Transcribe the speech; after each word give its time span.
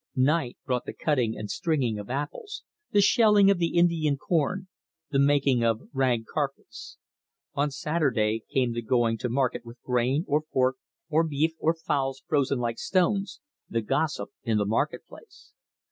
Night 0.15 0.57
brought 0.65 0.85
the 0.87 0.95
cutting 0.95 1.37
and 1.37 1.47
stringing 1.51 1.99
of 1.99 2.09
apples, 2.09 2.63
the 2.89 3.01
shelling 3.01 3.51
of 3.51 3.59
the 3.59 3.77
Indian 3.77 4.17
corn, 4.17 4.67
the 5.11 5.19
making 5.19 5.63
of 5.63 5.87
rag 5.93 6.25
carpets. 6.25 6.97
On 7.53 7.69
Saturday 7.69 8.43
came 8.51 8.73
the 8.73 8.81
going 8.81 9.19
to 9.19 9.29
market 9.29 9.63
with 9.63 9.79
grain, 9.83 10.25
or 10.27 10.41
pork, 10.41 10.77
or 11.07 11.23
beef, 11.23 11.53
or 11.59 11.75
fowls 11.75 12.23
frozen 12.27 12.57
like 12.57 12.79
stones; 12.79 13.41
the 13.69 13.81
gossip 13.83 14.31
in 14.43 14.57
the 14.57 14.65
market 14.65 15.05
place. 15.05 15.53